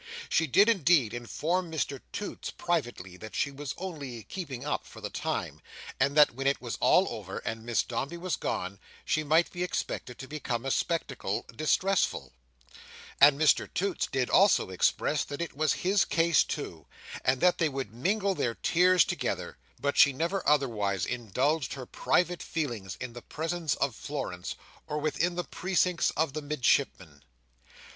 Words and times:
She 0.29 0.47
did, 0.47 0.67
indeed, 0.67 1.13
inform 1.13 1.71
Mr 1.71 2.01
Toots 2.11 2.49
privately, 2.49 3.17
that 3.17 3.35
she 3.35 3.51
was 3.51 3.75
only 3.77 4.23
"keeping 4.23 4.65
up" 4.65 4.83
for 4.87 4.99
the 4.99 5.11
time, 5.11 5.61
and 5.99 6.17
that 6.17 6.33
when 6.33 6.47
it 6.47 6.59
was 6.59 6.75
all 6.79 7.07
over, 7.09 7.37
and 7.45 7.63
Miss 7.63 7.83
Dombey 7.83 8.17
was 8.17 8.35
gone, 8.35 8.79
she 9.05 9.21
might 9.23 9.51
be 9.51 9.61
expected 9.61 10.17
to 10.17 10.27
become 10.27 10.65
a 10.65 10.71
spectacle 10.71 11.45
distressful; 11.55 12.33
and 13.21 13.39
Mr 13.39 13.71
Toots 13.71 14.07
did 14.07 14.27
also 14.31 14.71
express 14.71 15.23
that 15.25 15.39
it 15.39 15.55
was 15.55 15.73
his 15.85 16.03
case 16.03 16.43
too, 16.43 16.87
and 17.23 17.39
that 17.39 17.59
they 17.59 17.69
would 17.69 17.93
mingle 17.93 18.33
their 18.33 18.55
tears 18.55 19.05
together; 19.05 19.59
but 19.79 19.97
she 19.99 20.13
never 20.13 20.41
otherwise 20.49 21.05
indulged 21.05 21.73
her 21.73 21.85
private 21.85 22.41
feelings 22.41 22.97
in 22.99 23.13
the 23.13 23.21
presence 23.21 23.75
of 23.75 23.93
Florence 23.95 24.55
or 24.87 24.97
within 24.97 25.35
the 25.35 25.43
precincts 25.43 26.09
of 26.17 26.33
the 26.33 26.41
Midshipman. 26.41 27.21